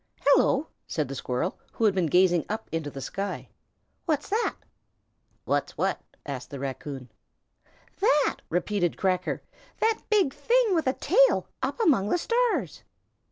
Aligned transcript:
"Hello!" 0.21 0.69
said 0.87 1.07
the 1.09 1.13
squirrel, 1.13 1.59
who 1.73 1.83
had 1.85 1.93
been 1.93 2.07
gazing 2.07 2.43
up 2.49 2.67
into 2.71 2.89
the 2.89 3.01
sky, 3.01 3.49
"what's 4.07 4.29
that?" 4.29 4.55
"What's 5.45 5.77
what?" 5.77 6.01
asked 6.25 6.49
the 6.49 6.57
raccoon. 6.57 7.11
"That!" 7.99 8.37
repeated 8.49 8.97
Cracker. 8.97 9.43
"That 9.79 9.99
big 10.09 10.33
thing 10.33 10.73
with 10.73 10.87
a 10.87 10.93
tail, 10.93 11.45
up 11.61 11.79
among 11.79 12.09
the 12.09 12.17
stars." 12.17 12.81